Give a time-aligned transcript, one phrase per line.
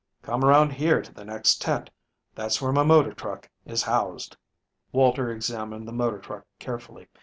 [0.23, 1.91] "Come around here to the next tent;
[2.33, 4.35] that's where my motor truck is housed."
[4.91, 7.07] Walter examined the motor truck carefully.